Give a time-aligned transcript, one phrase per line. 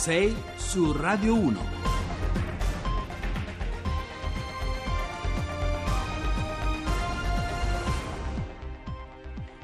[0.00, 1.60] 6 su Radio 1.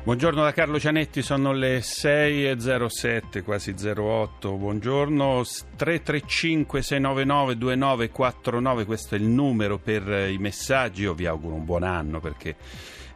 [0.04, 4.52] Buongiorno da Carlo Cianetti, sono le 6.07, quasi 08.
[4.56, 5.42] Buongiorno,
[5.74, 11.04] 335 699 2949, questo è il numero per i messaggi.
[11.04, 12.56] Io vi auguro un buon anno perché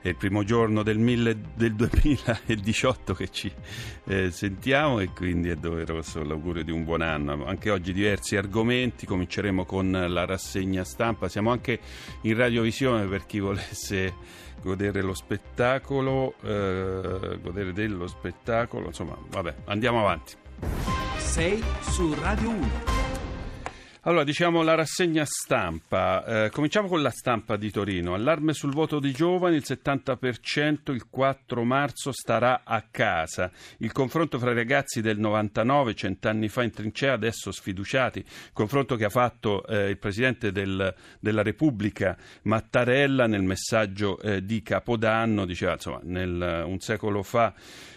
[0.02, 3.52] è il primo giorno del, mille, del 2018 che ci
[4.04, 7.44] eh, sentiamo e quindi è doveroso l'augurio di un buon anno.
[7.44, 11.78] Anche oggi diversi argomenti, cominceremo con la rassegna stampa, siamo anche
[12.22, 14.14] in radiovisione per chi volesse
[14.62, 20.34] godere lo spettacolo, eh, godere dello spettacolo, insomma, vabbè, andiamo avanti.
[21.16, 22.89] 6 su Radio 1.
[24.04, 26.44] Allora, diciamo la rassegna stampa.
[26.44, 28.14] Eh, cominciamo con la stampa di Torino.
[28.14, 33.50] Allarme sul voto di giovani, il 70% il 4 marzo starà a casa.
[33.76, 38.24] Il confronto fra i ragazzi del 99, cent'anni fa in trincea, adesso sfiduciati.
[38.54, 44.62] Confronto che ha fatto eh, il Presidente del, della Repubblica Mattarella nel messaggio eh, di
[44.62, 45.44] Capodanno.
[45.44, 47.52] Diceva, insomma, nel, un secolo fa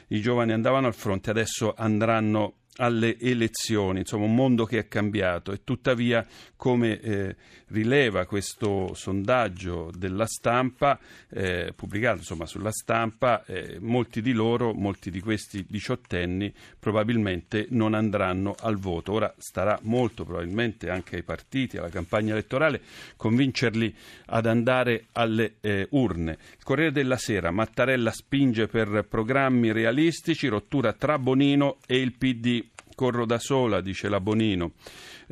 [0.07, 5.51] i giovani andavano al fronte, adesso andranno alle elezioni, insomma un mondo che è cambiato
[5.51, 7.35] e tuttavia come eh,
[7.67, 10.97] rileva questo sondaggio della stampa
[11.29, 17.93] eh, pubblicato insomma, sulla stampa eh, molti di loro, molti di questi diciottenni probabilmente non
[17.93, 19.11] andranno al voto.
[19.11, 22.81] Ora starà molto probabilmente anche ai partiti, alla campagna elettorale
[23.17, 23.93] convincerli
[24.27, 26.37] ad andare alle eh, urne.
[26.57, 32.62] Il Corriere della Sera Mattarella spinge per programmi realistici rottura tra Bonino e il PD
[32.95, 34.73] Corro da sola, dice la Bonino.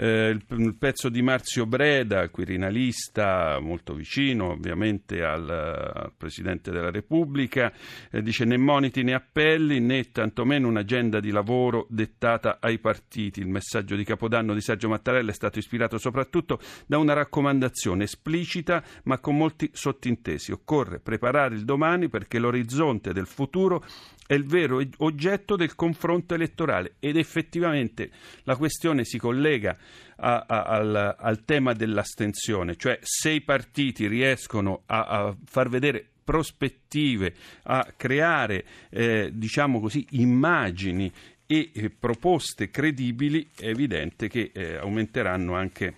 [0.04, 6.90] Eh, il, il, pezzo di Marzio Breda, quirinalista, molto vicino ovviamente al, al Presidente della
[6.90, 7.72] Repubblica,
[8.10, 13.42] eh, dice né moniti né appelli né tantomeno un'agenda di lavoro dettata ai partiti.
[13.42, 18.84] Il messaggio di Capodanno di Sergio Mattarella è stato ispirato soprattutto da una raccomandazione esplicita
[19.04, 20.52] ma con molti sottintesi.
[20.52, 23.86] Occorre preparare il domani perché l'orizzonte del futuro
[24.31, 28.12] è il vero oggetto del confronto elettorale ed effettivamente
[28.44, 29.78] la questione si collega
[30.18, 36.06] a, a, al, al, tema dell'astensione, cioè se i partiti riescono a, a far vedere
[36.24, 41.12] prospettive, a creare eh, diciamo così, immagini
[41.46, 45.96] e eh, proposte credibili, è evidente che eh, aumenteranno anche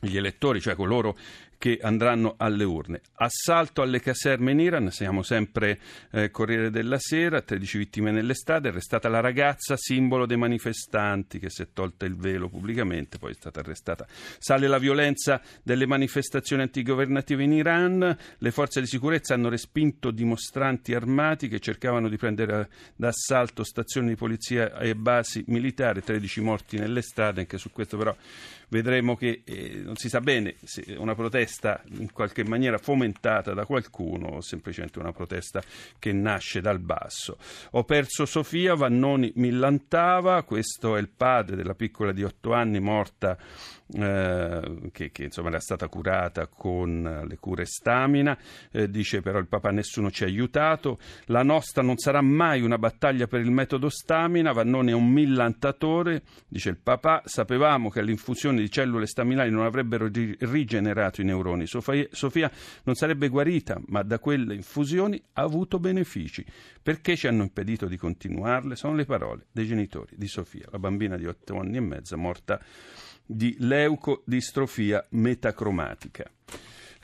[0.00, 1.16] gli elettori, cioè coloro
[1.62, 3.02] che andranno alle urne.
[3.18, 5.78] Assalto alle caserme in Iran, siamo sempre
[6.10, 11.62] eh, Corriere della Sera, 13 vittime nell'estate, arrestata la ragazza, simbolo dei manifestanti che si
[11.62, 14.08] è tolta il velo pubblicamente, poi è stata arrestata.
[14.40, 20.94] Sale la violenza delle manifestazioni antigovernative in Iran, le forze di sicurezza hanno respinto dimostranti
[20.94, 27.38] armati che cercavano di prendere d'assalto stazioni di polizia e basi militari, 13 morti nell'estate,
[27.38, 28.16] anche su questo però
[28.72, 33.66] vedremo che eh, non si sa bene se una protesta in qualche maniera fomentata da
[33.66, 35.62] qualcuno o semplicemente una protesta
[35.98, 37.36] che nasce dal basso.
[37.72, 43.36] Ho perso Sofia, Vannoni millantava, questo è il padre della piccola di otto anni morta
[43.94, 48.36] eh, che, che, insomma era stata curata con le cure stamina,
[48.70, 52.78] eh, dice però il papà nessuno ci ha aiutato, la nostra non sarà mai una
[52.78, 58.60] battaglia per il metodo stamina, Vannone è un millantatore, dice il papà, sapevamo che l'infusione
[58.60, 62.50] di cellule staminali non avrebbero ri- rigenerato i neuroni, Sofia, Sofia
[62.84, 66.44] non sarebbe guarita, ma da quelle infusioni ha avuto benefici.
[66.82, 68.74] Perché ci hanno impedito di continuarle?
[68.74, 72.60] Sono le parole dei genitori di Sofia, la bambina di otto anni e mezzo morta
[73.34, 76.30] di leucodistrofia metacromatica.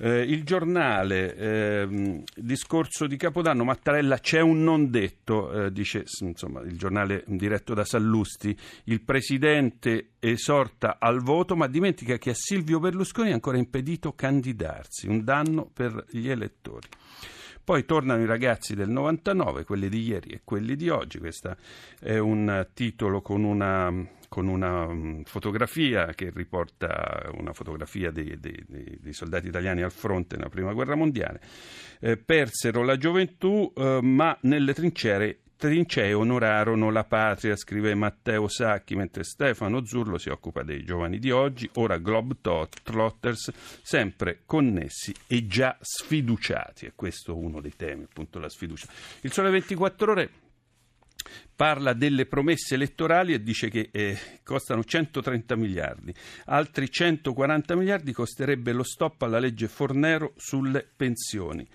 [0.00, 6.60] Eh, il giornale, eh, discorso di Capodanno, Mattarella c'è un non detto, eh, dice insomma,
[6.60, 12.78] il giornale diretto da Sallusti, il presidente esorta al voto ma dimentica che a Silvio
[12.78, 16.86] Berlusconi è ancora impedito candidarsi, un danno per gli elettori.
[17.64, 21.56] Poi tornano i ragazzi del 99, quelli di ieri e quelli di oggi, questo
[22.00, 28.64] è un titolo con una con una um, fotografia che riporta una fotografia dei, dei,
[28.66, 31.40] dei, soldati italiani al fronte nella prima guerra mondiale.
[32.00, 38.94] Eh, persero la gioventù, eh, ma nelle trincee trincee onorarono la patria, scrive Matteo Sacchi,
[38.94, 43.50] mentre Stefano Zurlo si occupa dei giovani di oggi, ora Globetrotters,
[43.82, 46.86] sempre connessi e già sfiduciati.
[46.86, 48.86] E questo è uno dei temi, appunto la sfiducia.
[49.22, 50.31] Il Sole 24 Ore
[51.54, 56.14] parla delle promesse elettorali e dice che eh, costano 130 miliardi,
[56.46, 61.66] altri 140 miliardi costerebbe lo stop alla legge Fornero sulle pensioni.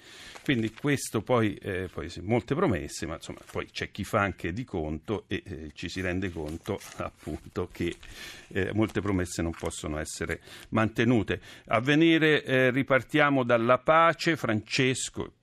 [0.44, 4.52] Quindi questo poi, eh, poi sì, molte promesse, ma insomma poi c'è chi fa anche
[4.52, 7.96] di conto e eh, ci si rende conto appunto che
[8.50, 11.40] eh, molte promesse non possono essere mantenute.
[11.68, 15.34] A venire eh, ripartiamo dalla pace, Francesco,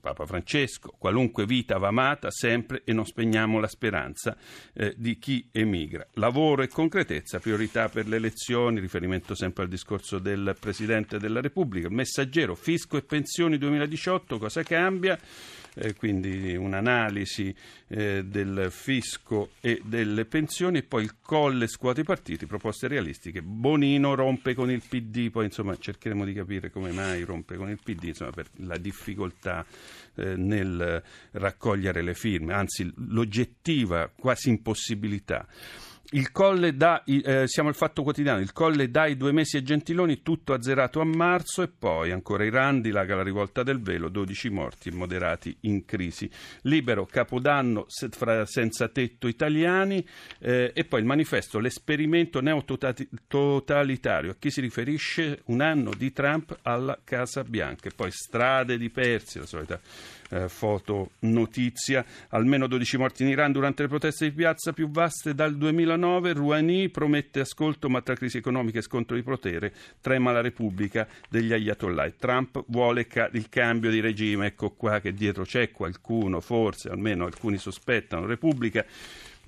[0.00, 4.36] Papa Francesco, qualunque vita va amata sempre e non spegniamo la speranza
[4.72, 6.06] eh, di chi emigra.
[6.14, 11.88] Lavoro e concretezza, priorità per le elezioni, riferimento sempre al discorso del Presidente della Repubblica.
[11.90, 15.18] Messaggero, fisco e pensioni 2018, cosa cambia?
[15.78, 17.54] eh, quindi un'analisi
[17.88, 23.42] eh, del fisco e delle pensioni e poi il colle scuote i partiti, proposte realistiche.
[23.42, 27.78] Bonino rompe con il PD, poi insomma cercheremo di capire come mai rompe con il
[27.82, 29.57] PD, insomma per la difficoltà
[30.14, 31.02] eh, nel
[31.32, 35.46] raccogliere le firme, anzi l'oggettiva quasi impossibilità.
[36.12, 40.22] Il colle da, eh, siamo al fatto quotidiano, il colle dai due mesi a Gentiloni,
[40.22, 44.88] tutto azzerato a marzo e poi ancora Iran dilaga la rivolta del velo, 12 morti
[44.88, 46.30] e moderati in crisi.
[46.62, 50.02] Libero, Capodanno fra senza tetto italiani
[50.38, 54.30] eh, e poi il manifesto, l'esperimento neototalitario.
[54.30, 55.42] A chi si riferisce?
[55.48, 59.78] Un anno di Trump alla Casa Bianca e poi strade di Persia, la solita
[60.30, 62.04] eh, foto notizia.
[62.30, 66.32] Almeno 12 morti in Iran durante le proteste di piazza più vaste dal 2009.
[66.32, 71.52] Rouhani promette ascolto, ma tra crisi economica e scontro di potere trema la Repubblica degli
[71.52, 72.10] Ayatollah.
[72.10, 74.46] Trump vuole ca- il cambio di regime.
[74.46, 78.26] Ecco qua che dietro c'è qualcuno, forse almeno alcuni sospettano.
[78.26, 78.84] Repubblica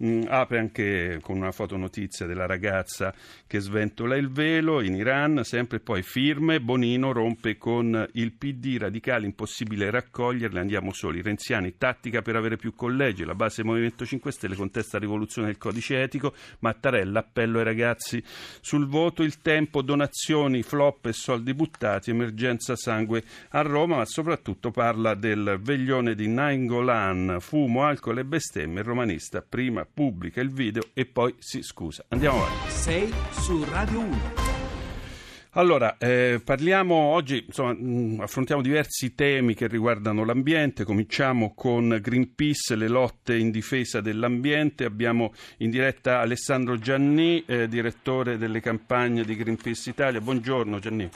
[0.02, 3.12] Mm, apre anche con una fotonotizia della ragazza
[3.47, 9.26] che sventola il velo in Iran, sempre poi firme, Bonino rompe con il PD, radicali,
[9.26, 14.55] impossibile raccoglierle, andiamo soli, Renziani, tattica per avere più collegi, la base Movimento 5 Stelle
[14.55, 18.25] contesta la rivoluzione del codice etico, Mattarella, appello ai ragazzi.
[18.62, 24.70] Sul voto, il tempo, donazioni, flop e soldi buttati, emergenza sangue a Roma, ma soprattutto
[24.70, 30.82] parla del veglione di Nainggolan, fumo, alcol e bestemmie, il romanista prima pubblica il video
[30.94, 32.04] e poi si scusa.
[32.08, 32.70] Andiamo avanti.
[32.70, 34.50] Sei su Radio 1.
[35.54, 40.84] Allora, eh, parliamo oggi, insomma, mh, mm, affrontiamo diversi temi che riguardano l'ambiente.
[40.84, 44.84] Cominciamo con Greenpeace, le lotte in difesa dell'ambiente.
[44.84, 50.20] Abbiamo in diretta Alessandro Gianni, eh, direttore delle campagne di Greenpeace Italia.
[50.20, 51.10] Buongiorno Gianni.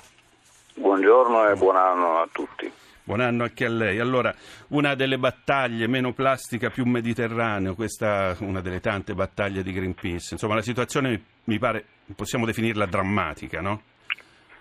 [0.74, 2.68] Buongiorno e buon anno a tutti.
[3.06, 3.98] Buon anno anche a lei.
[3.98, 4.34] Allora,
[4.68, 10.32] una delle battaglie meno plastica, più mediterraneo, questa è una delle tante battaglie di Greenpeace.
[10.32, 11.84] Insomma, la situazione mi pare,
[12.16, 13.82] possiamo definirla drammatica, no?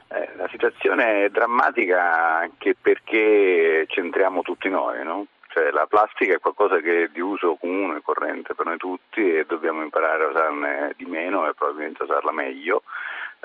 [0.10, 5.28] Eh, la situazione è drammatica anche perché centriamo tutti noi, no?
[5.48, 9.46] Cioè, la plastica è qualcosa che è di uso comune, corrente per noi tutti e
[9.48, 12.84] dobbiamo imparare a usarne di meno e probabilmente usarla meglio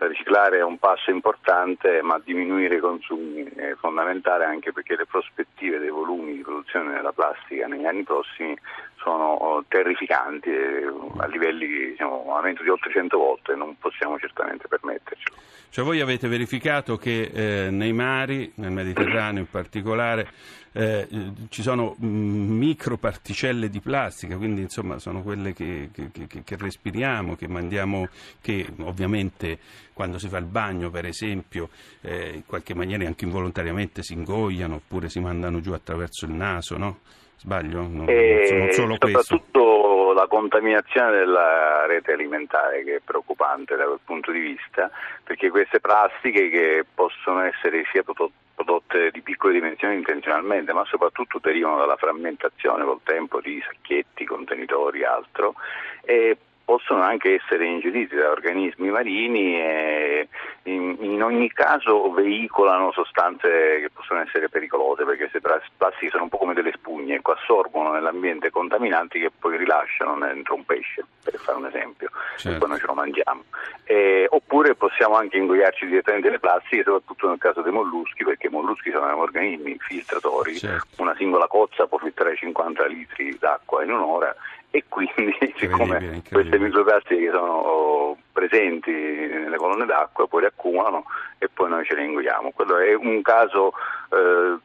[0.07, 5.79] riciclare è un passo importante, ma diminuire i consumi è fondamentale anche perché le prospettive
[5.79, 8.57] dei volumi di produzione della plastica negli anni prossimi
[8.99, 15.37] sono oh, terrificanti a livelli diciamo, aumento di oltre 100 volte non possiamo certamente permettercelo.
[15.71, 20.29] Cioè voi avete verificato che eh, nei mari, nel Mediterraneo in particolare,
[20.73, 21.07] eh,
[21.49, 27.37] ci sono mm, microparticelle di plastica, quindi insomma sono quelle che, che, che, che, respiriamo,
[27.37, 28.09] che mandiamo,
[28.41, 29.59] che ovviamente
[29.93, 31.69] quando si fa il bagno per esempio
[32.01, 36.79] eh, in qualche maniera anche involontariamente si ingoiano oppure si mandano giù attraverso il naso,
[36.79, 36.99] no?
[37.39, 37.83] Sbaglio?
[37.83, 44.33] No, non solo soprattutto la contaminazione della rete alimentare che è preoccupante da quel punto
[44.33, 44.91] di vista,
[45.23, 51.79] perché queste plastiche che possono essere sia prodotte di piccole dimensioni intenzionalmente, ma soprattutto derivano
[51.79, 55.55] dalla frammentazione col tempo di sacchetti, contenitori e altro,
[56.03, 56.37] e
[56.69, 60.29] possono anche essere ingeriti da organismi marini e
[60.65, 66.29] in, in, ogni caso veicolano sostanze che possono essere pericolose perché queste plastiche sono un
[66.29, 71.41] po' come delle spugne, ecco, assorbono nell'ambiente contaminanti che poi rilasciano dentro un pesce, per
[71.41, 72.51] fare un esempio, certo.
[72.51, 73.45] e poi noi ce lo mangiamo.
[73.85, 78.51] E, oppure possiamo anche ingoiarci direttamente le plastiche, soprattutto nel caso dei molluschi, perché i
[78.51, 81.01] molluschi sono organismi filtratori, certo.
[81.01, 84.37] una singola cozza può filtrare 50 litri d'acqua in un'ora
[84.71, 91.05] e quindi siccome queste microplastiche sono presenti nelle colonne d'acqua poi le accumulano
[91.39, 92.51] e poi noi ce le ingoiamo.
[92.51, 93.73] Quello è un caso
[94.11, 94.59] eh,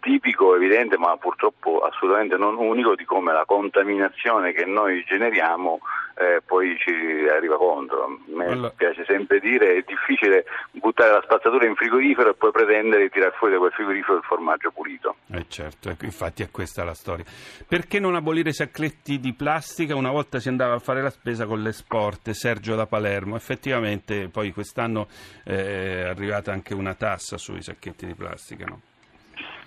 [0.00, 5.80] tipico, evidente, ma purtroppo assolutamente non unico di come la contaminazione che noi generiamo
[6.14, 6.92] eh, poi ci
[7.28, 8.04] arriva contro.
[8.04, 8.70] A me allora...
[8.70, 13.34] piace sempre dire è difficile buttare la spazzatura in frigorifero e poi pretendere di tirare
[13.36, 15.16] fuori da quel frigorifero il formaggio pulito.
[15.30, 17.24] Eh certo, ecco, infatti è questa la storia.
[17.66, 19.96] Perché non abolire i sacchetti di plastica?
[19.96, 24.28] Una volta si andava a fare la spesa con le sport, Sergio da Palermo, effettivamente
[24.28, 25.08] poi quest'anno
[25.44, 28.80] eh, è arrivata anche una tassa sui sacchetti di plastica, no?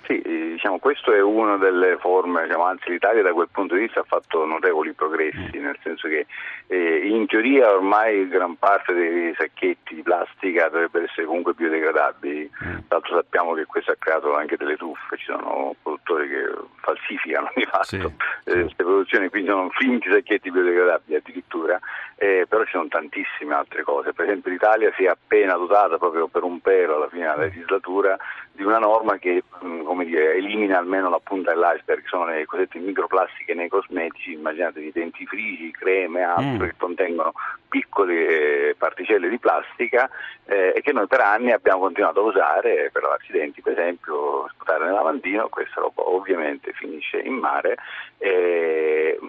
[0.05, 0.21] Sì,
[0.67, 4.05] diciamo, questo è una delle forme, diciamo, anzi l'Italia da quel punto di vista ha
[4.05, 5.63] fatto notevoli progressi, mm.
[5.63, 6.25] nel senso che
[6.67, 12.71] eh, in teoria ormai gran parte dei sacchetti di plastica dovrebbero essere comunque biodegradabili, mm.
[12.87, 16.49] tra l'altro sappiamo che questo ha creato anche delle truffe, ci sono produttori che
[16.81, 21.79] falsificano di fatto sì, eh, queste produzioni, quindi sono finti sacchetti biodegradabili addirittura,
[22.17, 26.27] eh, però ci sono tantissime altre cose, per esempio l'Italia si è appena dotata proprio
[26.27, 28.17] per un pelo alla fine della legislatura
[28.57, 33.53] di una norma che mm, dire, elimina almeno la punta dell'iceberg, sono le cosiddette microplastiche
[33.53, 36.67] nei cosmetici, immaginate i dentifrici, creme, altro mm.
[36.67, 37.33] che contengono
[37.69, 40.09] piccole eh, particelle di plastica
[40.45, 43.73] eh, e che noi per anni abbiamo continuato a usare per lavarci i denti, per
[43.73, 47.77] esempio sputare nel lavandino, questa roba ovviamente finisce in mare.
[48.17, 49.19] E,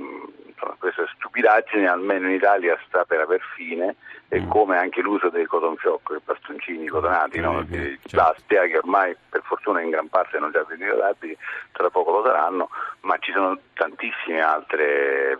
[0.78, 3.96] questa stupidaggine almeno in Italia sta per aver fine
[4.28, 4.48] e mm.
[4.48, 7.62] come anche l'uso dei cotton fioc, i bastoncini cotonati no?
[7.62, 8.08] di, di certo.
[8.10, 11.36] plastica che ormai per fortuna in gran parte sono già biodegradabili,
[11.72, 12.68] tra poco lo saranno,
[13.00, 15.36] ma ci sono tantissime altre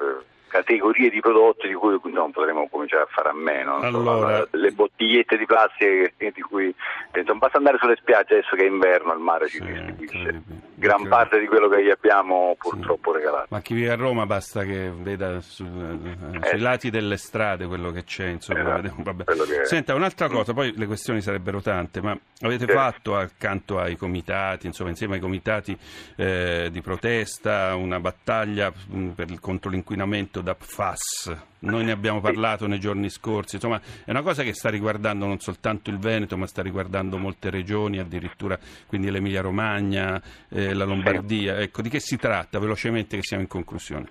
[0.48, 3.76] categorie di prodotti di cui non potremo cominciare a fare a meno.
[3.78, 4.46] Allora...
[4.50, 6.74] Le bottigliette di plastica di cui
[7.24, 11.02] non basta andare sulle spiagge adesso che è inverno il mare ci sì, distribuisce gran
[11.02, 11.08] perché...
[11.08, 13.18] parte di quello che gli abbiamo purtroppo sì.
[13.18, 13.46] regalato.
[13.50, 17.90] Ma chi vive a Roma basta che veda su, eh, sui lati delle strade quello
[17.90, 18.28] che c'è.
[18.28, 19.64] Insomma, esatto, che...
[19.64, 22.72] Senta, un'altra cosa, poi le questioni sarebbero tante, ma avete sì.
[22.72, 25.76] fatto accanto ai comitati, insomma, insieme ai comitati
[26.16, 31.36] eh, di protesta, una battaglia mh, per, contro l'inquinamento da PFAS.
[31.60, 35.40] Noi ne abbiamo parlato nei giorni scorsi, insomma è una cosa che sta riguardando non
[35.40, 41.58] soltanto il Veneto ma sta riguardando molte regioni, addirittura quindi l'Emilia Romagna, eh, la Lombardia.
[41.58, 44.08] Ecco, di che si tratta velocemente che siamo in conclusione?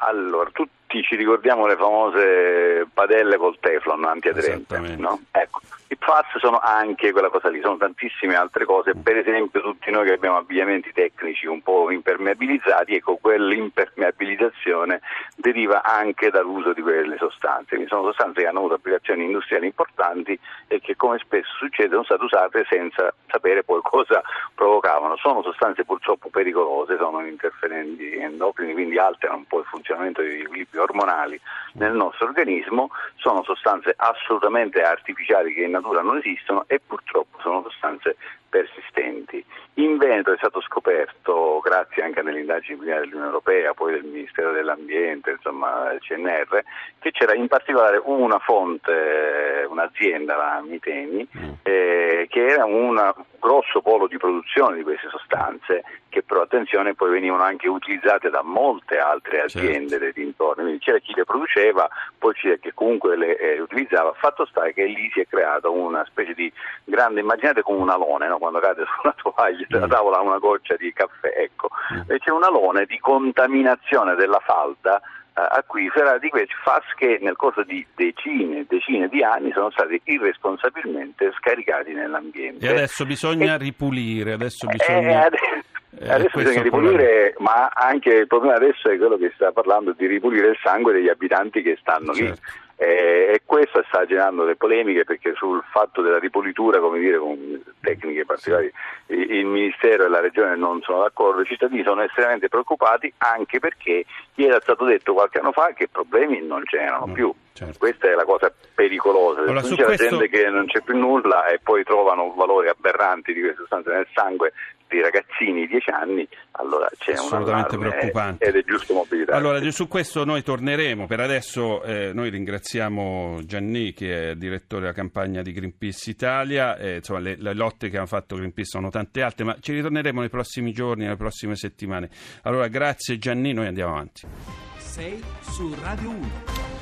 [0.00, 0.50] Allora,
[0.88, 5.20] tutti ci ricordiamo le famose padelle col teflon antiaderente, no?
[5.30, 9.90] Ecco, i PFAS sono anche quella cosa lì, sono tantissime altre cose, per esempio tutti
[9.90, 15.00] noi che abbiamo abbigliamenti tecnici un po' impermeabilizzati, ecco quell'impermeabilizzazione
[15.36, 20.38] deriva anche dall'uso di quelle sostanze, quindi sono sostanze che hanno avuto applicazioni industriali importanti
[20.68, 24.22] e che come spesso succede sono state usate senza sapere poi cosa
[24.54, 30.40] provocavano, sono sostanze purtroppo pericolose, sono interferenti endocrini, quindi alterano un po' il funzionamento degli
[30.40, 31.40] equilibri ormonali
[31.74, 37.62] nel nostro organismo, sono sostanze assolutamente artificiali che in natura non esistono e purtroppo sono
[37.62, 38.16] sostanze
[38.48, 39.44] persistenti.
[39.74, 45.30] In Veneto è stato scoperto, grazie anche alle indagini dell'Unione Europea, poi del Ministero dell'Ambiente,
[45.30, 46.62] insomma del CNR,
[46.98, 51.50] che c'era in particolare una fonte, un'azienda, la Miteni, mm.
[51.62, 57.10] eh, che era un grosso polo di produzione di queste sostanze che però attenzione poi
[57.10, 60.04] venivano anche utilizzate da molte altre aziende certo.
[60.04, 64.46] dei dintorni, quindi c'era chi le produceva, poi c'era chi comunque le eh, utilizzava, fatto
[64.46, 66.50] sta che lì si è creata una specie di
[66.84, 68.37] grande, immaginate come un alone, no?
[68.38, 69.90] Quando cade sulla tovaglia della mm.
[69.90, 72.10] tavola una goccia di caffè, ecco, mm.
[72.10, 75.00] e c'è un alone di contaminazione della falda
[75.38, 79.70] eh, acquifera di questi FAS che nel corso di decine e decine di anni sono
[79.70, 82.66] stati irresponsabilmente scaricati nell'ambiente.
[82.66, 85.28] E adesso bisogna e, ripulire, adesso bisogna...
[85.28, 85.62] Eh,
[86.00, 90.06] eh, adesso bisogna ripulire, ma anche il problema adesso è quello che sta parlando di
[90.06, 92.34] ripulire il sangue degli abitanti che stanno certo.
[92.34, 92.66] lì.
[92.80, 97.60] Eh, e questo sta generando delle polemiche perché sul fatto della ripulitura, come dire, con
[97.80, 98.72] tecniche particolari,
[99.06, 104.04] il Ministero e la Regione non sono d'accordo, i cittadini sono estremamente preoccupati anche perché
[104.32, 107.34] gli era stato detto qualche anno fa che problemi non c'erano no, più.
[107.58, 107.78] Certo.
[107.78, 110.08] Questa è la cosa pericolosa, allora, c'è questo...
[110.10, 114.06] gente che non c'è più nulla e poi trovano valori aberranti di queste sostanze nel
[114.14, 114.52] sangue
[114.86, 119.36] di ragazzini di 10 anni, allora c'è assolutamente preoccupante ed è giusto mobilitare.
[119.36, 124.94] Allora su questo noi torneremo, per adesso eh, noi ringraziamo Gianni che è direttore della
[124.94, 129.20] campagna di Greenpeace Italia, eh, insomma le, le, lotte che hanno fatto Greenpeace sono tante
[129.20, 132.08] altre, ma ci ritorneremo nei prossimi giorni, nelle prossime settimane.
[132.44, 134.28] Allora grazie Gianni, noi andiamo avanti.
[134.76, 136.77] Sei su Radio 1.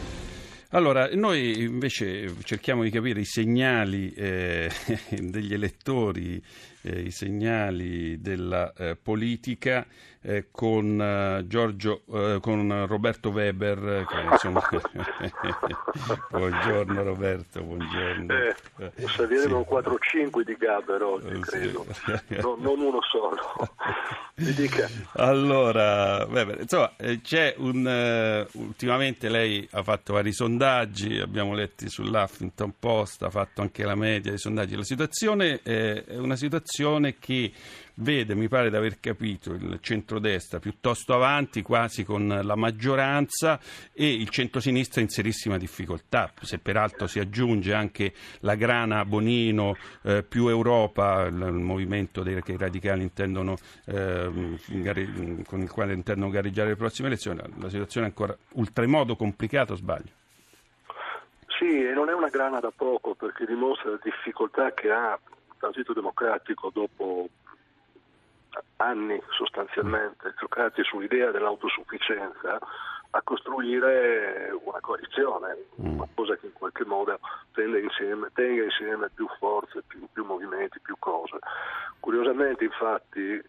[0.76, 4.70] Allora, noi invece cerchiamo di capire i segnali eh,
[5.08, 6.42] degli elettori
[6.86, 9.84] eh, i segnali della eh, politica
[10.28, 14.04] eh, con, uh, Giorgio, uh, con Roberto Weber.
[14.08, 14.60] Che, insomma...
[16.30, 18.34] buongiorno Roberto, buongiorno.
[18.34, 18.54] Eh,
[19.06, 19.74] saliremo sì.
[20.18, 21.86] 4-5 di Gaber oggi, credo,
[22.42, 23.40] no, non uno solo.
[25.14, 28.46] Allora, Weber, insomma, c'è un...
[28.52, 34.32] Ultimamente lei ha fatto vari sondaggi, abbiamo letti sull'Huffington Post, ha fatto anche la media
[34.32, 34.76] dei sondaggi.
[34.76, 36.75] La situazione è una situazione
[37.18, 37.52] che
[37.96, 43.58] vede, mi pare di aver capito, il centrodestra piuttosto avanti, quasi con la maggioranza,
[43.92, 46.30] e il centrosinistra in serissima difficoltà.
[46.40, 52.42] Se peraltro si aggiunge anche la grana Bonino eh, più Europa, il, il movimento dei,
[52.42, 53.56] che i radicali intendono,
[53.86, 54.58] eh,
[55.46, 60.24] con il quale intendono gareggiare le prossime elezioni, la situazione è ancora oltremodo complicata, sbaglio?
[61.58, 65.18] Sì, e non è una grana da poco perché dimostra la difficoltà che ha
[65.58, 67.28] Partito Democratico dopo
[68.76, 72.58] anni sostanzialmente giocati sull'idea dell'autosufficienza
[73.10, 75.94] a costruire una coalizione, mm.
[75.94, 77.18] una cosa che in qualche modo
[77.56, 81.38] insieme, tenga insieme più forze, più, più, movimenti, più cose.
[82.00, 83.42] Curiosamente infatti,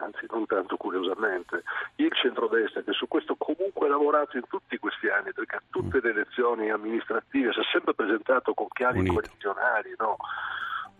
[0.00, 1.62] anzi non tanto curiosamente,
[1.96, 6.00] il centrodestra che su questo comunque ha lavorato in tutti questi anni, perché a tutte
[6.00, 10.16] le elezioni amministrative si è sempre presentato con chiavi coalizionari, no?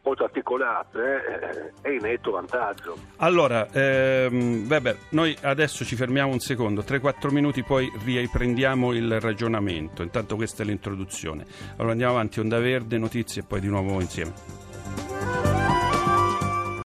[0.03, 2.97] Molto articolate eh, è in netto vantaggio.
[3.17, 10.03] Allora, ehm, Weber, noi adesso ci fermiamo un secondo, 3-4 minuti, poi riprendiamo il ragionamento.
[10.03, 11.45] Intanto questa è l'introduzione.
[11.77, 14.72] Allora andiamo avanti, Onda Verde, notizie e poi di nuovo insieme.